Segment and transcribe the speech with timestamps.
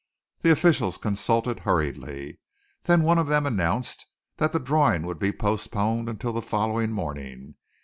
[0.41, 2.39] The officials consulted hurriedly.
[2.85, 7.53] Then one of them announced that the drawing would be postponed until the following morning.